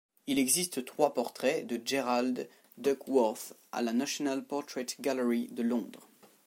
[0.25, 6.09] Il existe trois portraits de Gerald Duckworth à la National Portrait Gallery de Londres.